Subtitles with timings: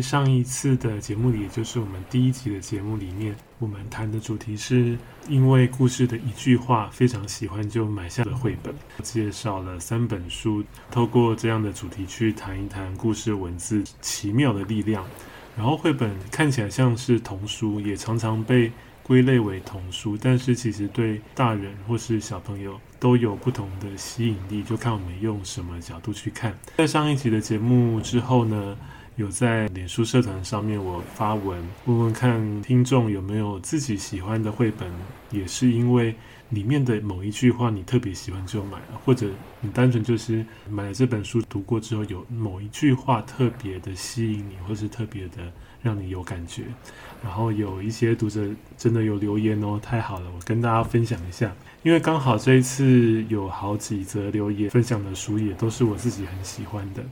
[0.00, 4.96] 上一次的节目里，也就是我们第一集的节目里面，我们谈的主题是
[5.28, 8.74] 因为故事的一句话非常喜欢，就买下了绘本。
[9.02, 15.04] 介绍了三本书，透过这样的主题去谈一谈故事文字奇妙的力量。
[15.56, 18.72] 然后绘本看起来像是童书，也常常被
[19.02, 26.56] 归类为童书，但是其实对大人或是小朋友都有不同的吸引力，就看我们用什么角度去看。
[26.76, 28.76] 在上一集的节目之后呢，
[29.16, 34.90] 有在脸书社团上面，我发文问问看听众有没有自己喜欢的绘本，
[35.30, 36.14] 也是因为
[36.48, 39.28] 里面的某一句话你特别喜欢就买了，或者
[39.60, 45.52] 你单纯就是买了这本书读过之后有某一句话特别的吸引你，或是特别的
[45.82, 46.62] 让你有感觉。
[47.22, 57.04] 然后有一些读者真的有留言哦，太好了，我跟大家分享一下，因为刚好这一次有好几则留言分享的书也都是我自己很喜欢的。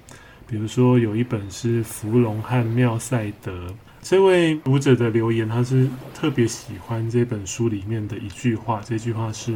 [0.50, 3.68] 比如说，有一本是福龙和妙赛德
[4.00, 8.80] 这位读者的留言，他是特别喜欢这本书里面的一句话。
[8.82, 9.54] 这句话是：“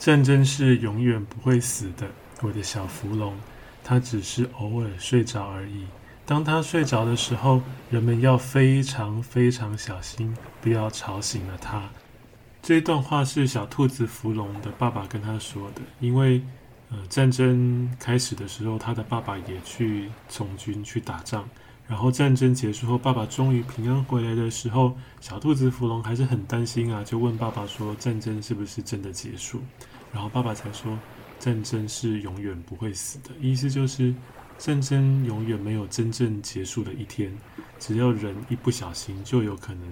[0.00, 2.06] 战争是永远不会死的，
[2.40, 3.34] 我的小福龙，
[3.84, 5.84] 他只是偶尔睡着而已。
[6.24, 7.60] 当他睡着的时候，
[7.90, 11.82] 人们要非常非常小心，不要吵醒了他。”
[12.62, 16.40] 这段话是小兔子福龙的爸爸跟他说的，因为。
[16.90, 21.48] 呃，战争开始的时候，他的爸爸也去从军去打仗。
[21.86, 29.60] 然后战争结束后，爸爸终于平安回来的时候，小兔子福龙还是很担心啊，就问爸爸说：“战争是不是真的结束？”
[30.12, 30.96] 然后爸爸才说
[31.40, 34.14] ：“战争是永远不会死的，意思就是
[34.56, 37.36] 战争永远没有真正结束的一天。
[37.80, 39.82] 只要人一不小心，就有可能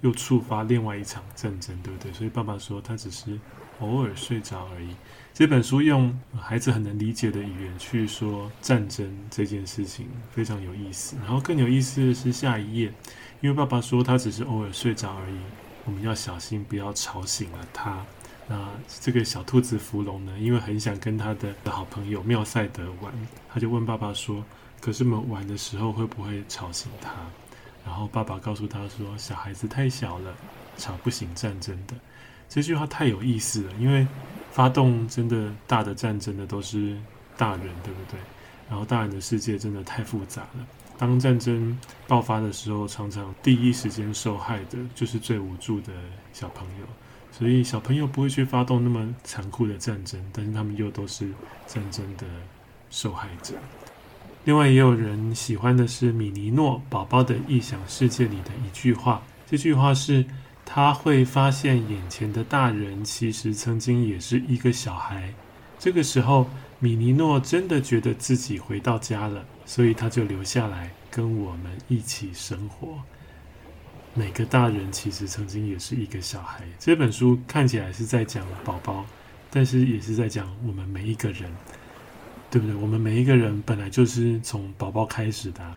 [0.00, 2.12] 又触发另外一场战争，对不对？
[2.12, 3.38] 所以爸爸说他只是
[3.80, 4.94] 偶尔睡着而已。”
[5.34, 11.16] 这本书用孩子很能理解的语言去说战争这件事情，非常有意思。
[11.22, 12.92] 然后更有意思的是下一页，
[13.40, 15.38] 因为爸爸说他只是偶尔睡着而已，
[15.86, 18.04] 我们要小心不要吵醒了他。
[18.46, 18.68] 那
[19.00, 23.10] 这个小兔子福龙呢，因为很想跟他的好朋友妙赛德玩，
[23.48, 24.44] 他就问爸爸说
[24.82, 27.10] ：“可是我们玩的时候会不会吵醒他？”
[27.86, 30.34] 然后爸爸告诉他说：“小孩子太小了，
[30.76, 31.94] 吵不醒战争的。”
[32.48, 34.06] 这句话太有意思了，因为。
[34.52, 36.94] 发动真的大的战争的都是
[37.38, 38.20] 大人，对不对？
[38.68, 40.66] 然后大人的世界真的太复杂了。
[40.98, 41.74] 当战争
[42.06, 45.94] 爆发的时候，常常第一时间受害的就是最无助的
[46.34, 46.86] 小朋友。
[47.30, 51.30] 所以小朋友不会去发动那么残酷的战争，但是他们又都是
[51.66, 52.26] 战争的
[52.90, 53.54] 受害者。
[54.44, 60.22] 另外，也有人喜欢的是米尼诺宝宝的异想世界里的一句话，这句话是。
[60.64, 65.34] 他会发现眼前的大人其实曾经也是一个小孩。
[65.78, 73.00] 这个时候，米尼诺真的觉得自己回到家了，所以他就留下来跟我们一起生活。
[74.14, 76.64] 每个大人其实曾经也是一个小孩。
[76.78, 79.04] 这本书看起来是在讲宝宝，
[79.50, 81.50] 但是也是在讲我们每一个人，
[82.50, 82.76] 对不对？
[82.76, 85.76] 我们每一个人本来就是从宝宝开始的。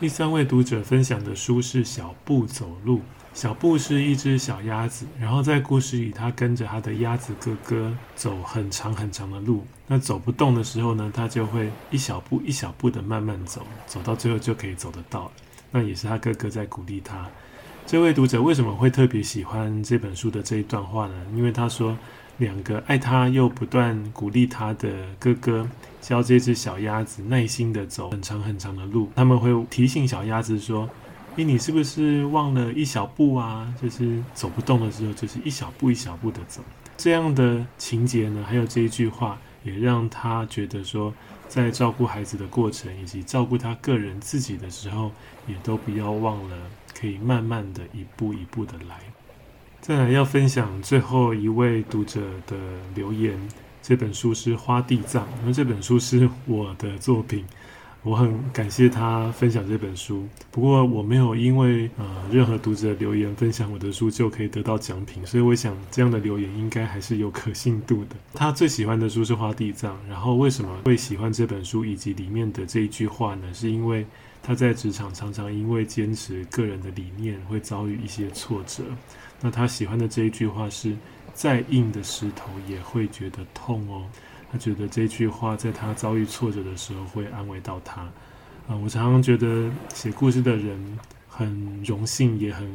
[0.00, 2.98] 第三位读者分享的书是《小步走路》。
[3.32, 9.64] 小布是一只小鸭子，然后在故事里，它跟着它的鸭子哥哥走很长很长的路。
[9.86, 15.30] 那走不动的时候呢，它就会一小步一小步的慢慢走，走到最后就可以走得到。
[15.70, 17.28] 那也是他哥哥在鼓励他。
[17.86, 21.14] 这位读者为什么会特别喜欢这本书的这一段话呢？
[21.32, 21.96] 因为他说，
[22.38, 24.88] 两个爱他又不断鼓励他的
[25.20, 25.68] 哥哥，
[26.00, 29.08] 教这只小鸭子耐心的走很长很长的路。
[29.14, 30.90] 他们会提醒小鸭子说。
[31.36, 33.72] 诶，你是不是忘了一小步啊？
[33.80, 36.60] 就是走不动的时候，就是一小步一小步的走。
[36.96, 41.14] 这样的情节呢，还有这一句话，也让他觉得说，
[41.48, 45.12] 在照顾孩子的过程，以及照顾他个人自己的时候，
[45.46, 46.56] 也都不要忘了，
[46.98, 48.98] 可以慢慢的一步一步的来。
[49.80, 52.56] 再来要分享最后一位读者的
[52.94, 53.38] 留言，
[53.80, 57.46] 这本书是《花地藏》，那这本书是我的作品。
[58.02, 60.26] 我很感谢他分享这本书。
[60.50, 68.16] 不过我没有因为呃任何读者留言分享我的书就可以得到奖品，所以我想这样的留言应该还是有可信度的。
[68.32, 73.52] 他最喜欢的书是《花地藏》，然后为什么会喜欢这本书以及里面的这一句话呢？
[73.52, 74.06] 是因为
[74.42, 78.82] 他在职场常常因为坚持个人的理念会遭遇一些挫折。
[79.42, 80.96] 那他喜欢的这一句话是：
[81.34, 84.06] 再硬的石头也会觉得痛哦。
[84.50, 88.02] 他觉得这句话在他遭遇挫折的时候会安慰到他。
[88.68, 90.98] 啊，我常常觉得写故事的人
[91.28, 92.68] 很荣幸，也很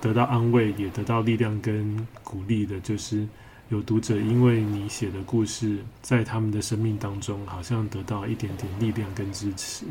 [0.00, 3.26] 得到安慰，也得到力量跟鼓励的，就是
[3.68, 9.84] 有读者因为你写的故事，在他们的生命当中好像得到一点点力量跟支持。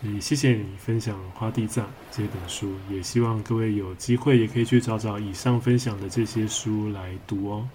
[0.00, 7.68] 所以谢谢你分享《花地藏》这本书，也希望各位有机会也可以去找找以上分享的这些书来读哦。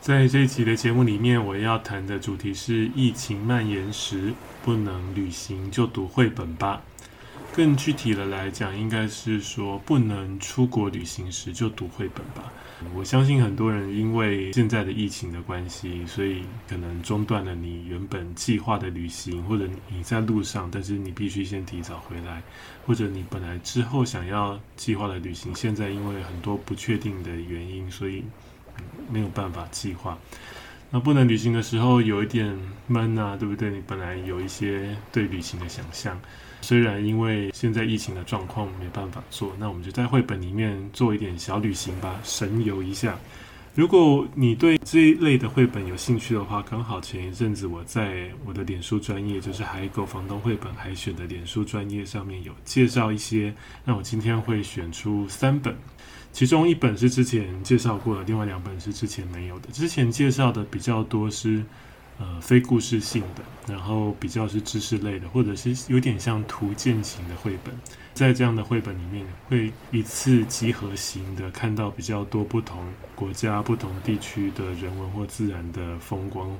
[0.00, 4.32] 在这一期的节目里面，我要谈的主题是疫情蔓延时
[4.64, 6.80] 不能旅行就读绘本吧。
[7.52, 12.50] 更具体的来讲，应该是说不能出国旅行时就读绘本吧。
[12.94, 22.40] 我相信很多人因为现在的疫情的关系，所以可能中断了你原本计划的旅行，或者你在路上，但是你必须先提早回来，
[22.86, 28.22] 或者你本来之后想要计划的旅行，现在因为很多不确定的原因，所以。
[29.10, 30.18] 没有办法计划，
[30.90, 33.70] 那不能旅行的时候有一点闷啊，对不对？
[33.70, 36.18] 你本来有一些对旅行的想象，
[36.60, 43.16] 虽然因为现在疫情的状况没办法做，那我们就在绘本里面做一点小旅行吧，神游一下。
[43.74, 53.54] 如果你对这一类的绘本有兴趣的话，刚好前一阵子我在我的脸书专业，就是海狗房东绘本海选的脸书专业上面有介绍一些，
[53.84, 55.76] 那我今天会选出三本。
[56.32, 59.68] 其中一本是之前介绍过的，另外两本是之前没有的。
[59.72, 61.64] 之前介绍的比较多是
[62.18, 67.74] 呃非故事性的，然后比较是知识类的，或者是有点像图鉴型的绘本。
[68.14, 72.84] 在这样的绘本里面，会一次集合型的看到比较多不同
[73.14, 76.50] 国家、不同地区的人文或自然的风光。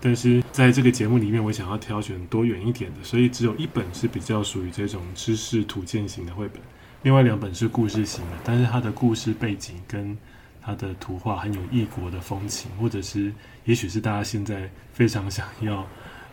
[0.00, 6.60] 但是在这个节目里面，我想要挑选多元一点的，所以只有一本是比较属于这种知识图鉴型的绘本。
[7.02, 10.16] 另外两本是故事型的，但是它的故事背景跟
[10.60, 13.32] 它的图画很有异国的风情，或者是
[13.64, 15.86] 也许是大家现在非常想要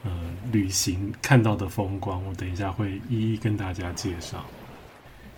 [0.03, 0.11] 呃
[0.51, 2.23] 旅行看到的风光。
[2.25, 4.43] 我等一下会一一跟大家介绍。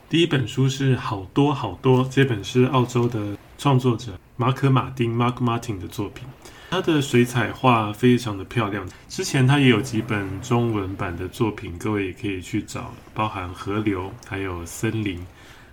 [0.09, 6.25] 第一本书是好多好多，这本是澳洲的创作者马可马丁 （Mark Martin） 的作品。
[6.69, 8.85] 他的水彩画非常的漂亮。
[9.07, 15.25] 之前他也有几本中文版的作品，各位也可以去找，包含河流还有森林。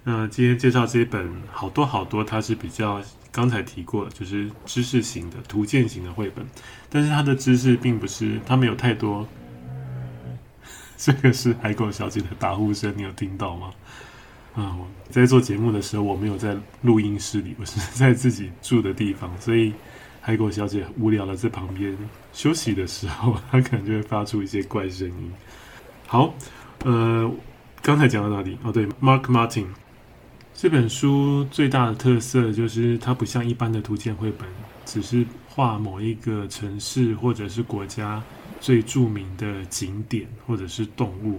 [0.04, 3.02] 那今天介绍这一本好多好多，它是比较
[3.32, 6.46] 刚才提过，就是知识型的图鉴型的绘本。
[6.88, 9.26] 但是它的知识并不是，它没有太多。
[10.96, 13.72] 这个是海狗小姐的打呼声，你有听到吗？
[14.54, 19.72] 啊，我在做节目的时候，我没有在录音室里，我是在自己住的地方，所以。
[20.26, 21.94] 海狗小姐无聊了，在旁边
[22.32, 25.30] 休息的时候，她可能就会发出一些怪声音。
[26.06, 26.34] 好，
[26.82, 27.30] 呃，
[27.82, 28.56] 刚才讲到哪里？
[28.62, 29.66] 哦，对，Mark Martin
[30.54, 34.48] 这本书最大的特色就是它不像一般的图鉴绘本，
[34.86, 38.22] 只是画某一个城市或者是国家
[38.62, 41.38] 最著名的景点或者是动物。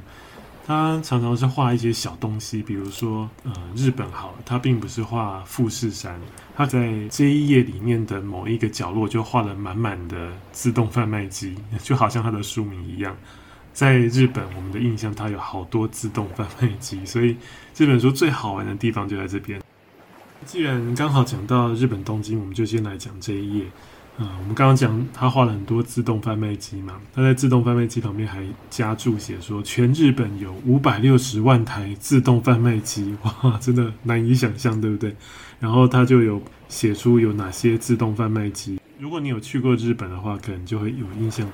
[0.67, 6.19] 他常常是画一些小东西，比如说，呃，日本好，他并不是画富士山，
[6.55, 13.15] 他在这一页里面的某一个角落就画了满满的自动贩卖机， 就好像他的书名一样。
[13.73, 17.37] 在日本，我们的印象它有好多自动贩卖机，所以
[17.73, 19.61] 这本书最好玩的地方就在这边。
[20.45, 23.65] 既然刚好讲到日本东京，我们就先来讲这一页。
[24.17, 35.13] 啊、嗯，我们刚刚讲他画了很多自动贩卖机嘛，他在自动贩卖机旁边还加注写说，全日本有五百六十万台自动贩卖机， 哇，真的难以想象，对不对？
[35.59, 38.79] 然后他就有写出有哪些自动贩卖机。
[38.97, 41.45] 如果你有去过日本的话，可能就会有印象，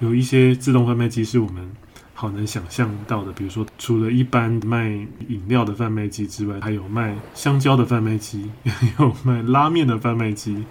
[0.00, 1.70] 有一些自动贩卖机是我们
[2.14, 4.88] 好能想象到的，比如说除了一般卖
[5.28, 10.64] 饮料的贩卖机之外，还有卖香蕉的贩卖机， 还有卖拉面的贩卖机。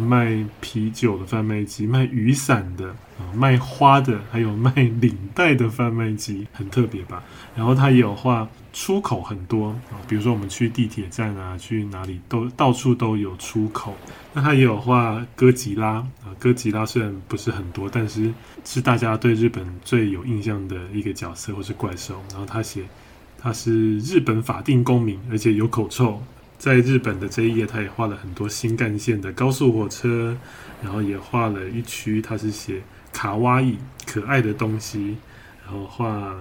[0.00, 7.22] 卖啤酒的贩卖机，卖雨伞的啊，卖花的，还有卖领带的贩卖机，很特别吧？
[7.54, 13.94] 然后他也有画出口很多啊，比如说我们去地铁站啊，去哪里都到处都有出口。
[14.32, 15.88] 那他也有画哥吉拉
[16.24, 18.32] 啊，哥吉拉虽然不是很多，但是
[18.64, 22.20] 是大家对日本最有印象的一个角色或是怪兽。
[22.30, 22.82] 然后他写
[23.38, 26.20] 他是日本法定公民，而且有口臭。
[26.58, 30.36] 在日本的这一页，他也画了很多新干线的高速火车，
[30.82, 32.82] 然后也画了一区，他是写
[33.12, 35.16] 卡哇伊可爱的东西，
[35.64, 36.34] 然后画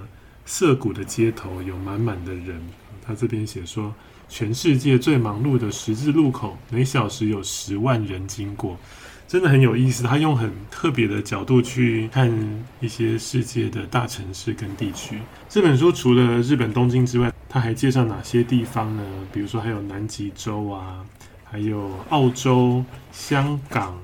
[0.45, 2.61] 涩谷的街头有满满的人。
[3.05, 3.93] 他这边写说，
[4.29, 8.79] 全世界最忙碌的十字路口，每小时有十万人经过，
[9.27, 10.03] 真的很有意思。
[10.03, 12.31] 他用很特别的角度去看
[12.79, 15.19] 一些世界的大城市跟地区。
[15.49, 19.03] 这本书除了日本东京之外，他还介绍哪些地方呢？
[19.31, 21.03] 比如说还有南极洲啊，
[21.43, 23.97] 还有澳洲、香港。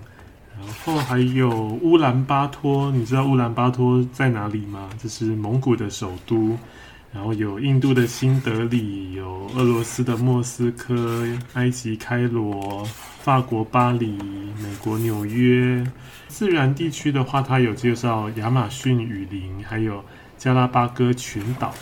[0.61, 1.49] 然后还有
[1.81, 4.89] 乌兰巴托，你知道乌兰巴托在哪里吗？
[5.01, 6.57] 这是蒙古的首都。
[7.11, 12.87] 然后有印度的新德里，有俄罗斯的莫斯科，埃及开罗，
[13.21, 14.07] 法国巴黎，
[14.61, 15.83] 美国纽约。
[16.27, 20.03] 自然地区的话，它有介绍亚马逊雨林，还有
[20.37, 21.73] 加拉巴哥群岛。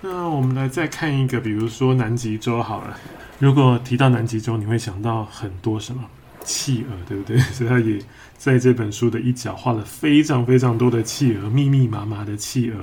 [0.00, 2.98] 那我们来再看一个，比如说南极洲好了。
[3.38, 6.02] 如果提到南极洲，你会想到很多什么？
[6.44, 7.38] 企鹅，对不对？
[7.54, 7.98] 所以他也
[8.36, 12.78] 在这本书的一角画了非常非常多的企鹅，密密麻麻的企鹅。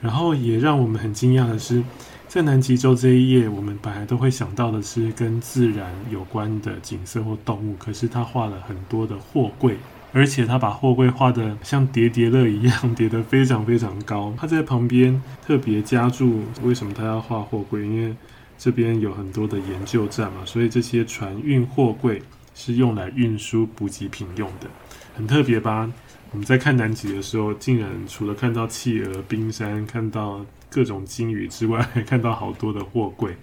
[0.00, 1.82] 然后也让我们很惊讶的是，
[2.26, 9.76] 在南极洲这一页，我们本来都会想到的是跟自然有关的景色或动物，可是他画了很多的货柜，
[10.12, 14.32] 而且他把货柜画得像叠叠乐一样叠得非常非常高。
[14.36, 17.86] 他在旁边特别加注，为什么他要画货柜？
[17.86, 18.14] 因为
[18.58, 22.22] 这边有很多的研究站嘛，所以这些船运货柜。
[22.52, 24.66] 是用来运输补给品用的，
[25.14, 25.90] 很特别吧？
[26.32, 33.36] 我们在看南极的时候，竟然除了看到企鹅、冰山、看到各种鲸鱼之外，还看到好多的货柜。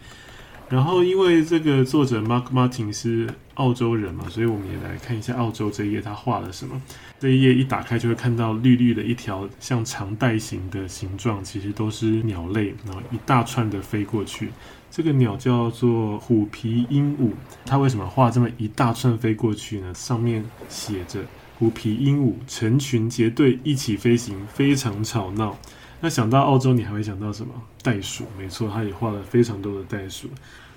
[0.69, 6.81] 然后，因为这个作者 Mark Martin 是澳洲人嘛，所以我们也来看一下澳洲这一页他画了什么。
[7.19, 14.49] 这一页一打开，就会看到绿绿的一条像长带形的形状，其实都是鸟类，然后一大串的飞过去。
[14.91, 17.31] 这个鸟叫做虎皮鹦鹉，
[17.65, 19.93] 它为什么画这么一大串飞过去呢？
[19.93, 21.21] 上面写着
[21.57, 25.57] “虎皮鹦鹉成群结队一起飞行，非常吵闹”。
[25.99, 27.51] 那想到澳洲，你还会想到什么？
[27.81, 30.27] 袋鼠，没错，它也画了非常多的袋鼠。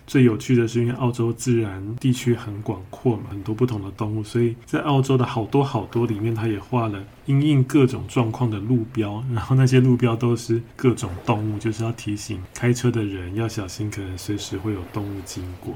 [0.06, 9.22] 最有趣的是，因为澳洲自然地区很广阔嘛，很多不同的动物，所以在澳洲的好多好多里面，它也画了因应各种状况的路标。
[9.32, 15.74] 然后那些路标都是各种动物，就是要提醒开车的人要小心，可能随时会有动物经过。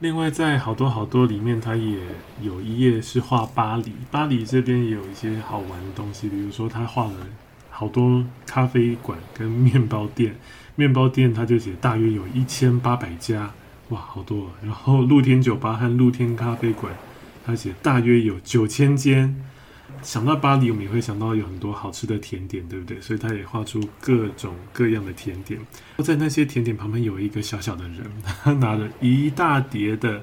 [0.00, 1.98] 另外，在好多好多里面，它也
[2.40, 3.92] 有一页是画巴黎。
[4.10, 7.12] 巴黎这边也有一些好玩的东西，比如说他画了
[7.68, 10.34] 好多咖啡馆跟面包店。
[10.74, 13.50] 面包店，他就写大约有一千八百家，
[13.90, 14.52] 哇，好多啊！
[14.62, 16.94] 然后露天酒吧和露天咖啡馆，
[17.44, 19.36] 他写大约有九千间。
[20.02, 23.00] 想到巴黎，我们也会想到有很多好吃的甜点，对不对？
[23.00, 25.60] 所以他也画出各种各样的甜点。
[25.98, 28.10] 在那些甜点旁边有一个小小的人，
[28.42, 30.22] 他拿了一大叠的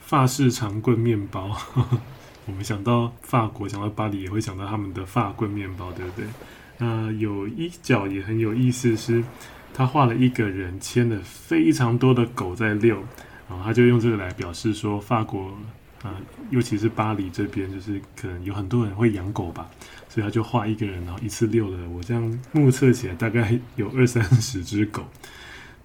[0.00, 1.56] 法式长棍面包。
[2.46, 6.26] 我们想到法国，想到巴黎，也会想到他们的法棍面包，对不对？
[6.78, 9.22] 那有一角也很有意思是。
[9.74, 12.96] 他画了一个人牵了非常多的狗在遛，
[13.46, 15.54] 然后他就用这个来表示说，法国
[16.02, 19.68] 啊，尤其是巴黎这边，就是可能有很多人会养狗吧，
[20.08, 25.04] 所以他就画一个人，然后一次遛了，我这样目测起来大概有二三十只狗，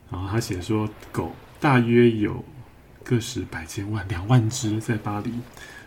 [0.09, 2.43] 然后他写说，狗大约有
[3.03, 5.31] 个十百千万两万只在巴黎。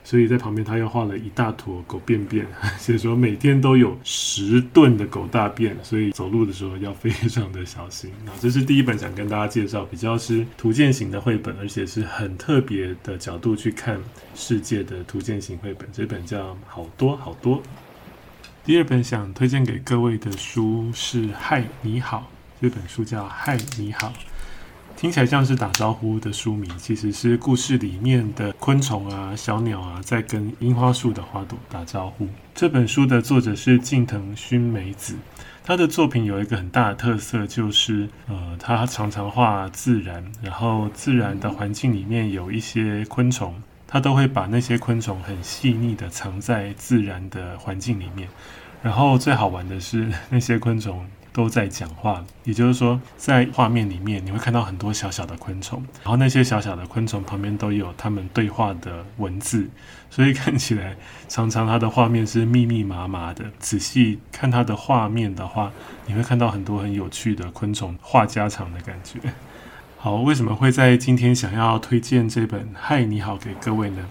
[0.04, 2.46] 所以在旁边，他又画了一大坨狗便便，
[2.78, 8.10] 所以说每天都有十吨的狗大便，所以走路的时候要非常的小心。
[8.24, 13.98] 那这是第一本想跟大家介绍，比较是图鉴型的绘本，而且是很特别的角度去看
[14.34, 15.88] 世界的图鉴型绘本。
[15.90, 17.56] 这本叫《好多好多》。
[18.62, 22.30] 第二本想推荐给各位的书是《嗨，你好》，
[22.62, 24.08] 这本书叫《嗨，你好》。
[24.96, 32.26] 听起来像是打招呼的书名，其实是故事里面的昆虫啊、小鸟啊，在跟樱花树的花朵打招呼。
[32.54, 35.16] 这本书的作者是近藤薰美子，
[35.64, 43.54] 她的作品有一个很大的特色，就是呃，她常常画自然，然后自然的环境里面有一些昆虫，
[43.86, 48.28] 她都会把那些昆虫很细腻的藏在自然的环境里面。
[48.80, 51.04] 然后最好玩的是那些昆虫。
[51.34, 59.68] 都在讲话，也就是说，在画面里面你会看到很多小小的昆虫，然后那些小小的昆虫旁边都有他们对话的文字，
[60.08, 63.44] 所以看起来常常它的画面是密密麻麻的。
[63.58, 65.72] 仔细看它的画面的话，
[66.06, 69.18] 你会看到很多很有趣的昆虫话家常的感觉。
[69.98, 74.08] 好，为什么会在今天想要推荐这本《嗨，你好》给各位呢？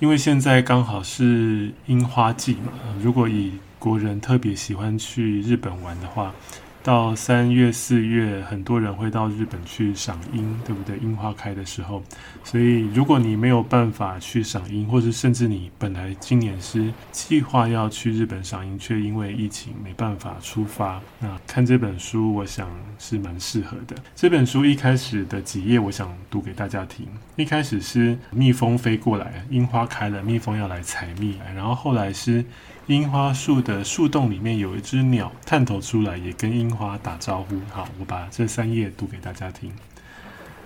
[0.00, 6.32] 因为现在刚好是樱花季嘛，如果以国人特别喜欢去日本玩的话，
[6.82, 10.96] 到三月、四月，很多人会到日本去赏樱，对不对？
[10.98, 12.02] 樱花开的时候，
[12.42, 23.94] 所以如果你没有办法去赏樱，或者甚至你本来今年是计划要去日本赏樱，却因为疫情没办法出发，那看这本书，我想是蛮适合的。
[24.16, 27.06] 这本书一开始的几页，我想读给大家听。
[27.36, 32.44] 一开始是蜜蜂飞过来，樱花开了，蜜蜂要来采蜜，然后后来是。
[32.88, 37.60] 樱花树的树洞里面有一只鸟探头出来，也跟樱花打招呼。
[37.70, 39.70] 好，我把这三页读给大家听。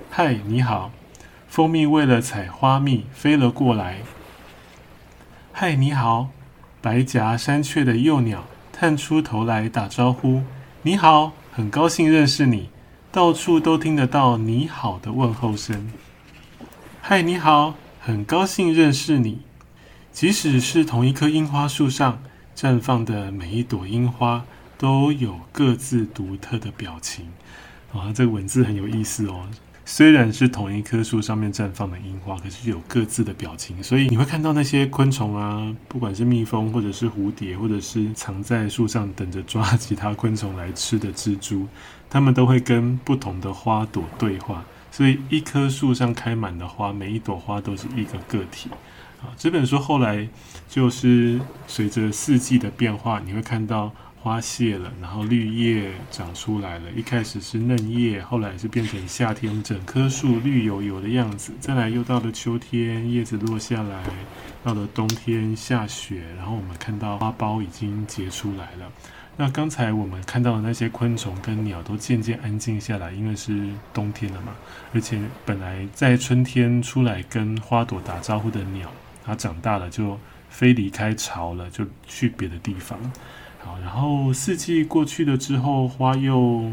[0.08, 0.92] 嗨，你好，
[1.48, 4.02] 蜂蜜为了采花蜜飞了过来。
[5.52, 6.28] 嗨，你好，
[6.80, 10.44] 白颊山雀的幼鸟探出头来打招呼。
[10.82, 12.70] 你好，很高兴认识你，
[13.10, 15.90] 到处都听得到你好的问候声。
[17.00, 19.40] 嗨，你好，很高兴认识你。
[20.12, 22.22] 即使是同一棵樱花树上
[22.54, 24.44] 绽放的每一朵樱花，
[24.76, 27.26] 都有各自独特的表情。
[27.92, 29.48] 啊，这个文字很有意思哦。
[29.84, 33.82] 虽然是同一棵树上面绽放的樱花，可是有各自的表情。
[33.82, 41.66] 所以你会看到那些昆虫啊，不管是蜜蜂，或者是蝴蝶，或者是藏在树上等着抓其他昆虫来吃的蜘蛛，
[42.08, 44.62] 它们都会跟不同的花朵对话。
[44.90, 48.70] 所以一棵树上开满的花，每一朵花都是一个个体。
[49.36, 50.28] 这本书后来
[50.68, 56.90] 就是随着四季的变化，你会看到花谢了，然后绿叶长出来了。
[56.92, 61.52] 一开始是嫩叶，后来是变成夏天整棵树绿油油的样子。
[61.60, 64.04] 再来又到了秋天，叶子落下来，
[64.62, 68.92] 到了冬天下雪，然后我们看到花苞已经结出来了。
[69.36, 74.52] 那刚才我们看到的那些昆虫跟鸟都渐渐安静下来，因为是冬天了嘛。
[74.92, 78.88] 而且本来在春天出来跟花朵打招呼的鸟。
[79.24, 80.18] 它长大了就
[80.50, 82.98] 飞离开巢了，就去别的地方。
[83.60, 86.72] 好，然后四季过去了之后，花又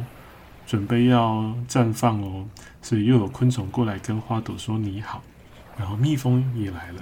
[0.66, 2.46] 准备要绽放哦，
[2.82, 5.22] 所以又有昆虫过来跟花朵说你好。
[5.78, 7.02] 然后蜜蜂也来了。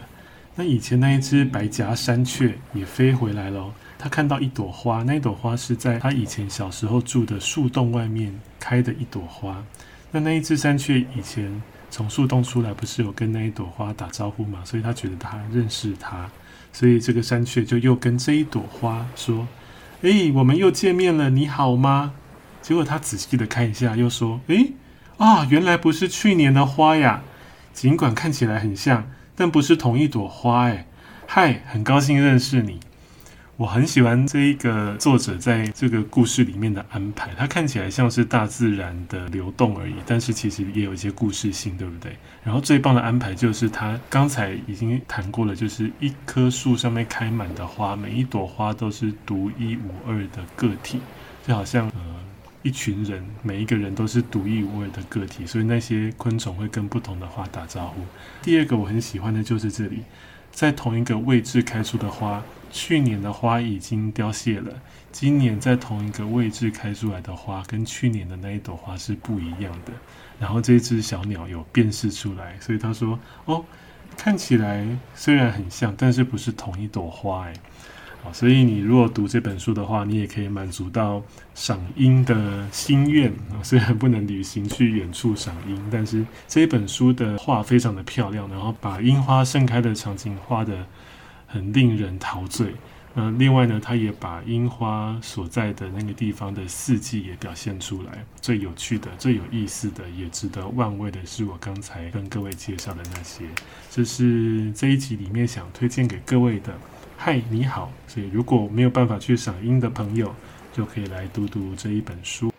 [0.56, 3.74] 那以前那一只白颊山雀也飞回来了。
[3.98, 9.64] 它看到一朵花，那朵花是在它以前小时候住的树洞外面开的一朵花。
[10.12, 11.62] 那那一只山雀以前。
[11.90, 14.60] 从树洞出来，不是有跟那一朵花打招呼嘛？
[14.66, 16.30] 所以他觉得他认识他，
[16.74, 19.48] 所以这个山雀就又跟这一朵花说
[20.04, 22.14] ：“诶，我们又见面了，你好吗？”
[22.62, 24.74] 结果他仔细的看一下，又说：“诶，
[25.18, 27.22] 啊，原来不是去年的花呀，
[27.74, 30.86] 尽管看起来很像，但不是同一朵花。”诶，
[31.26, 32.80] 嗨，很高兴认识你。
[33.58, 42.16] 我很喜欢这一个作者在这个故事里面的安排，它看起来像是大自然的流动而已，但是其实也有一些故事性，对不对？
[42.44, 51.00] 然后最棒的安排就是他刚才已经谈过了，就是一棵树上面开满的花，每一朵花都是独一无二的个体，
[51.48, 52.02] 就好像呃
[52.62, 58.02] 一群人，每一个人都是独一无二的个体，所以那些昆虫会跟不同的花打招呼。
[58.44, 60.04] 第二个我很喜欢的就是这里，
[60.52, 62.44] 在同一个位置开出的花。
[62.80, 64.72] 去年的花已经凋谢了，
[65.12, 69.92] 今年在同一个位置开出来的花，跟去年的那一朵花是不一样的。
[70.40, 73.66] 然后这只小鸟有辨识出来，所以他说：“哦，
[74.16, 77.54] 看起来虽然很像，但是不是同一朵花。”诶，
[78.24, 81.24] 好，所以你如果读这本书的话，你也可以满足到
[81.56, 83.34] 赏樱的心愿。
[83.64, 90.86] 虽然不能旅行去远处赏樱，但是这本书的画非常的漂亮，然后把樱花盛开的场景画的。
[91.48, 92.76] 很令人陶醉。
[93.14, 98.24] 那另外呢，他也把樱花所在的那个地方的四季也表现出来。
[98.40, 103.46] 最有趣的、最有意思的，也值得万味的是我刚才跟各位介绍的那些。
[103.90, 106.78] 这是这一集里面想推荐给各位的。
[107.18, 107.92] 嗨，你好。
[108.08, 110.32] 所以如果没有办法去赏樱的朋友，
[110.72, 112.52] 就可以来读读这一本书。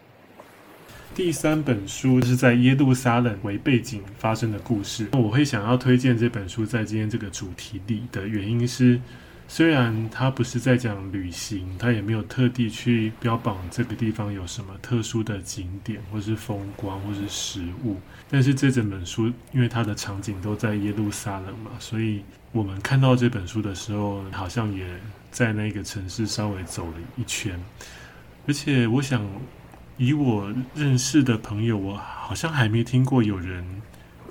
[1.19, 5.09] 第三本书是在耶路撒冷为背景发生的故事。
[5.15, 9.01] 我会想要推荐这本书在今天这个主题里的原因是，
[9.49, 17.97] 虽然它不是在讲旅行，它也没有特地去标榜这个地方有什么特殊的景点，或是风光，或是食物。
[18.31, 24.87] 但是这整本书，因为它的场景都在耶路撒冷嘛，所以我们看到这本书的时候，好像也
[25.33, 27.61] 在那个城市稍微走了一圈。
[28.47, 29.29] 而且我想。
[29.99, 33.65] 以我认识的朋友，我好像还没听过有人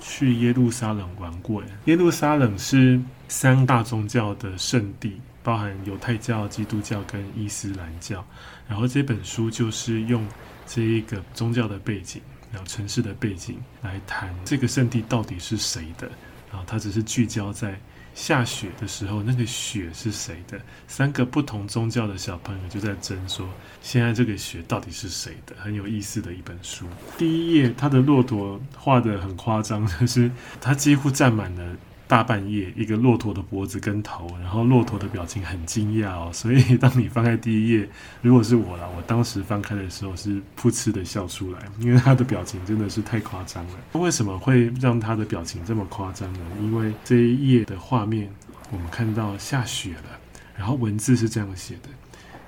[0.00, 1.62] 去耶路撒冷玩过。
[1.62, 8.24] 耶耶路撒冷是三大宗教的圣地，包含犹太教、基督教跟伊斯兰教。
[8.66, 10.26] 然后这本书就是用
[10.66, 16.08] 这一个宗教的背景，然后城市的背景来谈这个圣地到底是谁的。
[16.50, 17.78] 然后它只是聚焦在
[18.18, 20.60] 下雪的时候，那个雪是谁的？
[20.88, 23.48] 三个不同宗教的小朋友就在争说，
[23.80, 25.54] 现在这个雪到底是谁的？
[25.56, 26.84] 很有意思的一本书。
[27.16, 30.28] 第一页，他的骆驼画得很夸张，就是
[30.60, 31.76] 他几乎占满了。
[32.08, 36.30] 大半夜，一个骆驼的脖子跟头，然后骆驼的表情很惊讶哦。
[36.34, 37.88] 所以当你翻开第一页，
[38.22, 43.72] 如果是我啦，我当时翻开的时候是噗嗤的笑出来，因为他的表情真的是太夸张了。
[44.00, 46.40] 为什么会让他的表情这么夸张呢？
[46.62, 48.30] 因为这一页的画面，
[48.70, 50.18] 我们看到下雪了，
[50.56, 51.90] 然后文字是这样写的：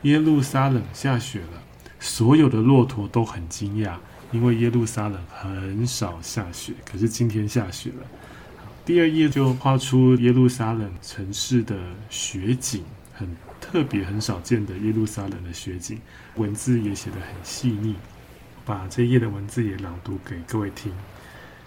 [0.09, 1.63] 耶路撒冷下雪了，
[1.99, 3.93] 所有的骆驼都很惊讶，
[4.33, 8.07] 因为耶路撒冷很少下雪，可是今天下雪了。
[8.93, 11.77] 第二页就画出耶路撒冷城市的
[12.09, 12.83] 雪景，
[13.15, 16.01] 很特别、很少见的耶路撒冷的雪景，
[16.35, 17.95] 文字也写得很细腻。
[18.65, 20.93] 把这页的文字也朗读给各位听：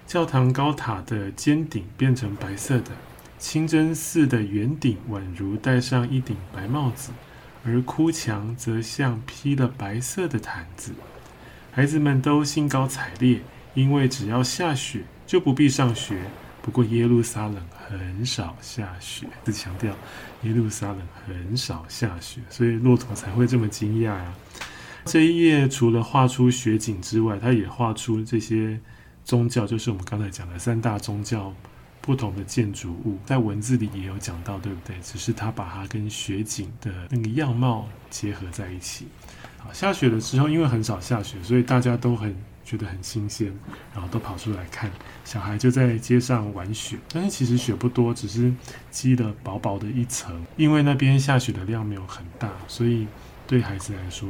[0.05, 2.91] 教堂高塔的尖顶变成白色的，
[3.39, 7.11] 清真寺的圆顶宛如戴上一顶白帽子，
[7.63, 10.91] 而哭墙则像披了白色的毯子。
[11.71, 13.39] 孩子们都兴高采烈，
[13.75, 16.23] 因为只要下雪就不必上学。
[16.63, 17.57] 不过耶路撒冷
[17.89, 19.93] 很少下雪，是强调
[20.43, 24.33] 耶路撒冷很少下雪，所以骆驼才会这么惊讶呀。
[25.03, 28.79] 这一页除了画出雪景之外，它也画出这些
[29.25, 31.53] 宗教，就是我们刚才讲的三大宗教
[31.99, 34.95] 不同的建筑物，在文字里也有讲到，对不对？
[35.01, 39.05] 只是他把它跟雪景的那个样貌结合在一起。
[39.57, 42.33] 好，下雪了之后，因为很少下雪，所以大家都很。
[42.63, 43.53] 觉得很新鲜，
[43.93, 44.89] 然后都跑出来看。
[45.25, 48.53] 小孩就在街上玩雪，但是其实雪不多，只是
[48.89, 50.41] 积了薄薄的一层。
[50.57, 53.07] 因为那边下雪的量没有很大，所以
[53.45, 54.29] 对孩子来说，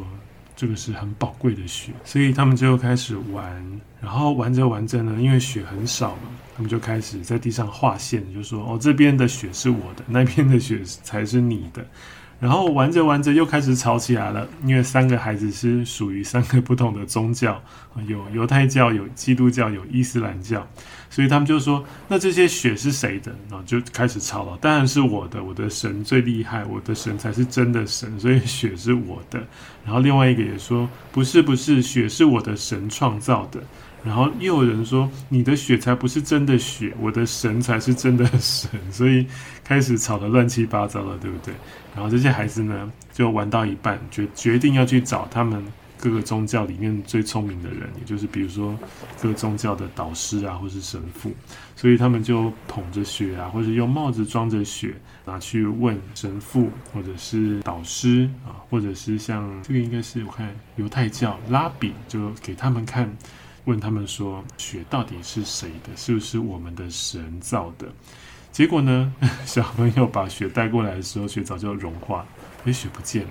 [0.55, 1.91] 这个是很宝贵的雪。
[2.03, 11.85] 所以他们就开始玩，然后玩着玩着呢，因为雪很少嘛，他们就开始在地上画线，就说：“哦，这边的雪是我的，那边的雪才是你的。”
[12.43, 17.63] 然后玩着玩着又开始吵起来了，因为三个孩子是属于三个不同的宗教，
[18.05, 20.67] 有犹太教、有基督教、有伊斯兰教，
[21.13, 24.57] 所以他们就说：“那这些雪是谁的？”然后就开始吵了。
[24.59, 29.39] 当然是我的，我的神最厉害，我的神才是真的神，所以雪是我的。
[29.85, 33.61] 然后另外一个也说：“不是，不是，雪是我的神创造的。”
[34.03, 39.27] 然后又有人说：“你的雪才不是真的雪，我的神才是真的神。”所以
[39.63, 41.53] 开始吵得乱七八糟了，对不对？
[41.93, 45.63] 然后这些孩子呢，就玩到一半，决决定要去找他们
[46.03, 48.77] 各个宗教里面最聪明的人，也就是比如说
[49.21, 51.31] 各个宗教的导师啊，或是神父。
[51.77, 63.09] 所以他们就捧着雪啊，或者用帽子装着雪，拿去问神父或者是导师啊，或者是像这个应该是我看犹太教拉比，就给他们看。
[63.65, 65.95] 问他们说：“雪到底是谁的？
[65.95, 67.87] 是不是我们的神造的？”
[68.51, 69.13] 结果呢，
[69.47, 72.27] 小朋友把雪带过来的时候，雪早就融化了，
[72.61, 73.29] 所以雪不见了。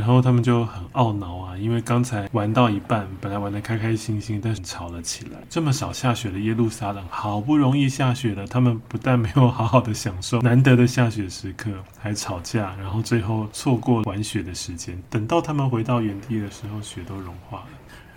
[0.00, 5.32] 然后他们就很懊恼啊，因为刚才玩到一半，本来玩得开开心心，但是吵了起来。
[5.50, 14.98] 这么少下雪的耶路撒冷，好不容易下雪了，他们不但没有好好的享受难得的下雪时刻，还吵架，然后最后错过玩雪的时间。
[15.10, 17.66] 等到他们回到原地的时候，雪都融化了。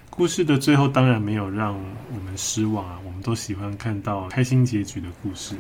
[0.10, 5.56] 故事的最后当然没有让我们失望啊，我们都喜欢看到开心结局的故事。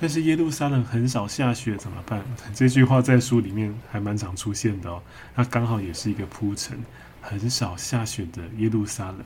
[0.00, 2.24] 但是耶路撒冷很少下雪怎么办？
[2.54, 5.02] 这句话在书里面还蛮常出现的哦。
[5.34, 6.78] 它刚好也是一个铺陈，
[7.20, 9.18] 很少下雪的耶路撒冷，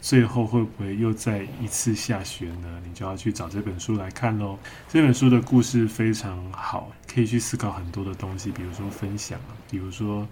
[0.00, 2.80] 最后会不会又再一次下雪呢？
[2.86, 4.56] 你就要去找这本书来看喽。
[4.88, 9.38] 这本书的故事非常好，可以去思考很多的东西，比如说分享，
[9.68, 10.26] 比如说。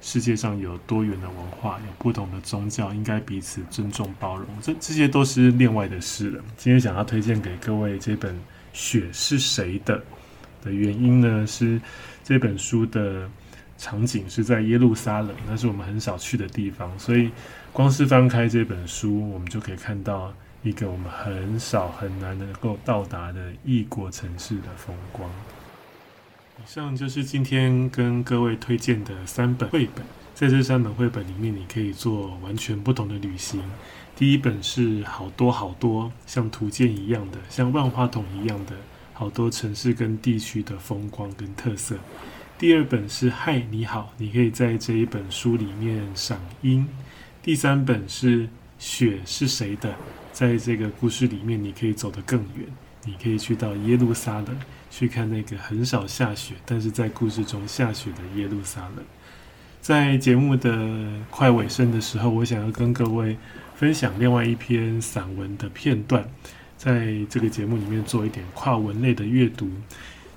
[0.00, 4.46] 世界上有多元的文化，有不同的宗教，应该彼此尊重包容。
[4.62, 6.44] 这这些都是另外的事了。
[6.56, 8.32] 今天想要推荐给各位这本
[8.72, 9.98] 《雪是谁的》
[10.64, 11.80] 的原因呢，是
[12.24, 13.28] 这本书的
[13.76, 17.30] 场景是在耶路撒冷，那是我们很少去的地方，所以
[17.72, 25.30] 光是翻开这本书，我们就可以看到一个我们很少很难能够到达的异国城市的风光。
[26.58, 30.04] 以上就是今天跟各位推荐的三本绘本，
[30.34, 33.62] 在这三本绘本里面，你可以做完全不同的旅行。
[34.18, 38.72] 第一本是好多好多像图鉴一样的，像万花筒一样的
[39.12, 41.96] 好多城市跟地区的风光跟特色。
[42.58, 46.84] 第二本是嗨你好，你可以在这一本书里面赏樱。
[47.40, 49.94] 第三本是雪是谁的，
[50.32, 52.66] 在这个故事里面，你可以走得更远，
[53.04, 54.46] 你可以去到耶路撒冷。
[54.90, 59.04] 去看那个很少下雪，但是在故事中下雪的耶路撒冷。
[59.80, 63.36] 在节目的快尾声的时候，我想要跟各位
[63.78, 66.28] 分享另外一篇散文的片段，
[66.76, 69.70] 在这个节目里面做一点跨文类的阅读。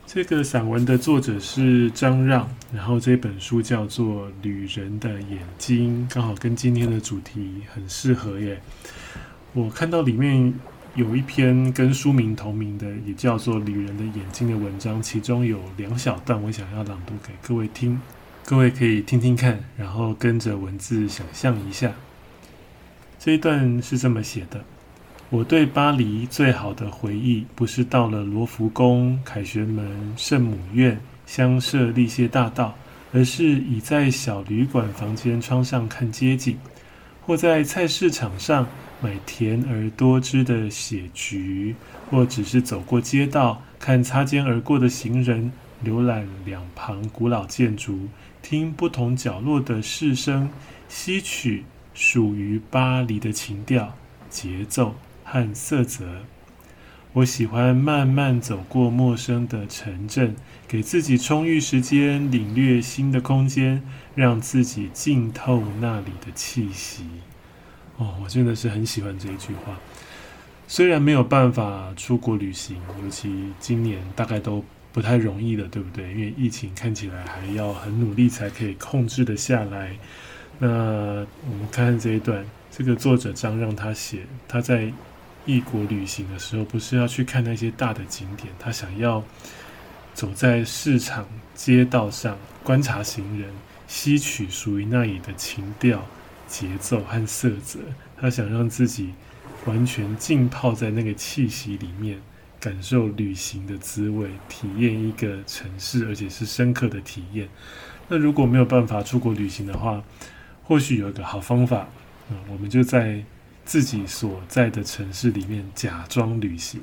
[0.06, 8.62] 这个散文的作者是张让，然后这本书叫做《旅人的眼睛》，刚好跟今天的主题很适合耶。
[9.54, 10.54] 我看到里面
[10.94, 18.00] 有一篇跟书名同名的，也叫做《旅人的眼睛》的文章，其中有两小段，我想要朗读给各位听，
[18.46, 21.92] 各位可以听听看，然后跟着文字想象一下。
[23.24, 24.60] 这一段是这么写的。
[25.30, 32.76] 我对巴黎最好的回忆，不是到了罗浮宫、凯旋门、圣母院、香榭丽榭大道，
[33.14, 36.58] 而是倚在小旅馆房间窗上看街景，
[37.22, 38.68] 或在菜市场上
[39.00, 41.76] 买甜而多汁的血橘，
[42.10, 45.52] 或只是走过街道，看擦肩而过的行人，
[45.86, 48.08] 浏览两旁古老建筑，
[48.42, 50.50] 听不同角落的市声，
[50.90, 53.96] 吸取属于巴黎的情调、
[54.30, 54.96] 节奏。
[55.24, 56.04] 和色泽，
[57.14, 60.36] 我喜欢慢慢走过陌生的城镇，
[60.68, 63.82] 给自己充裕时间，领略新的空间，
[64.14, 67.06] 让自己浸透那里的气息。
[67.96, 69.80] 哦，我真的是很喜欢这一句话。
[70.68, 76.12] 虽然没有办法出国旅行，尤其今年大概都不太容易了，对不对？
[76.12, 79.96] 因为疫情看起来还要很努力才可以控制得下来。
[80.62, 84.94] 那我们看看这一段，这个作者张让他写，他在。
[85.44, 89.24] 异国旅行的时候，不是要去看那些大的景点，他想要
[90.14, 93.50] 走在市场街道上，观察行人，
[93.88, 96.06] 吸取属于那里的情调、
[96.48, 97.80] 节奏和色泽。
[98.20, 99.16] 他想让自己
[99.66, 102.20] 完全浸泡在那个气息里面，
[102.60, 107.50] 感受旅行的滋味，体验一个城市，而且是深刻的体验。
[108.08, 110.04] 那如果没有办法出国旅行的话，
[110.72, 111.90] 或许有一个好方法，
[112.30, 113.22] 嗯，我们就在。
[113.64, 116.82] 自己所在的城市里面假装旅行，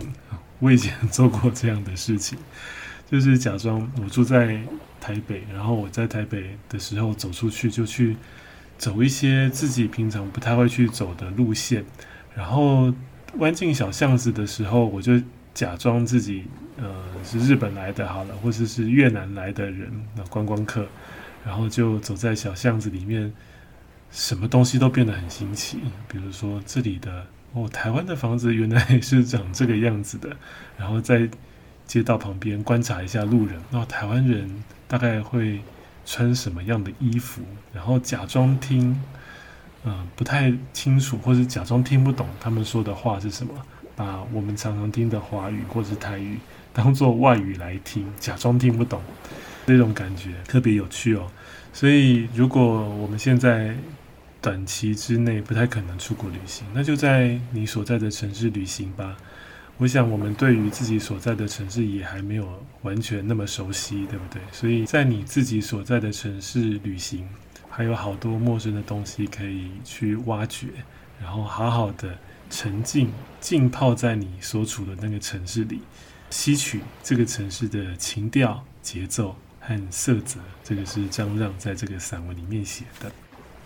[0.60, 2.38] 我以前做过这样的事情，
[3.10, 4.60] 就是假装我住在
[5.00, 8.16] 台北，然后我在台北的时候走出去就去
[8.78, 11.84] 走一些自己平常不太会去走的路线，
[12.34, 12.94] 然后
[13.38, 15.20] 弯进小巷子的时候，我就
[15.52, 16.44] 假装自己
[16.78, 20.86] 呃是日本来的，好了，或者是越南来的人，那观光客，
[21.44, 23.32] 然后就走在小巷子里面。
[24.10, 30.36] 什么东西都变得很新奇，比如说这里的哦，台湾的房子原来是长这个样子的。
[30.76, 31.28] 然后在
[31.86, 35.60] 街道旁边观察一下路人，那、哦、台湾人大概会
[36.04, 37.42] 穿什么样的衣服？
[37.72, 39.00] 然后假装听，
[39.84, 43.52] 嗯、不太清楚，或者假装听不懂他们说的话是什么，
[43.94, 46.38] 把我们常常听的华语或是台语
[46.72, 49.00] 当做外语来听，假装听不懂，
[49.66, 51.30] 这种感觉特别有趣哦。
[51.78, 53.72] 所以，如果我们现在
[54.42, 59.16] 短期之内不太可能出国旅行，那就在你所在的城市旅行吧。
[59.76, 64.42] 我想，我们对于自己所在的城市也还没有完全那么熟悉，对不对？
[64.50, 67.28] 所以在你自己所在的城市旅行，
[67.70, 70.66] 还有好多陌生的东西可以去挖掘，
[71.20, 72.18] 然后好好的
[72.50, 75.82] 沉浸、浸泡在你所处的那个城市里，
[76.30, 79.36] 吸取这个城市的情调、节奏。
[79.68, 83.12] 和色泽，这个是张让在这个散文里面写的。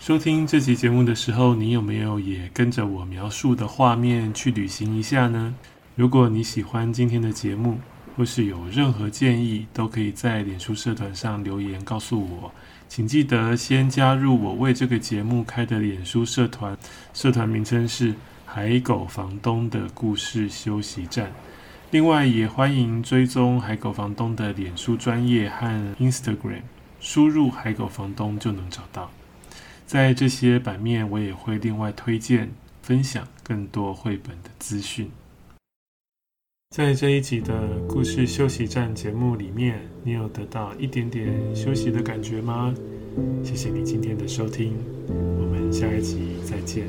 [0.00, 5.54] 收听这期节目的时候，你有没有也跟着我描述的画面去旅行一下呢？
[5.94, 7.78] 如果你喜欢今天的节目，
[8.16, 12.52] 或是有任何建议，都可以在脸书社团上留言告诉我。
[12.88, 16.76] 请记得先加入我为这个节目开的脸书社团，
[17.14, 18.12] 社团名称是
[18.44, 21.30] “海狗房东的故事休息站”。
[21.92, 25.66] 另外，也欢迎追踪海狗房东的脸书专业和
[26.00, 26.62] Instagram，
[26.98, 29.10] 输入“海狗房东”就能找到。
[29.86, 32.50] 在这些版面，我也会另外推荐
[32.80, 35.10] 分享更多绘本的资讯。
[36.74, 42.74] 在这一集的故事休息站节目里面，你有得到一点点休息的感觉吗？
[43.44, 44.72] 谢谢你今天的收听，
[45.08, 46.88] 我们下一集再见。